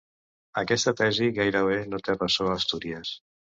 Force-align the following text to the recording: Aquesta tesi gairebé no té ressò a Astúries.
Aquesta 0.61 0.93
tesi 1.01 1.27
gairebé 1.37 1.77
no 1.93 2.01
té 2.09 2.17
ressò 2.19 2.51
a 2.51 2.57
Astúries. 2.59 3.15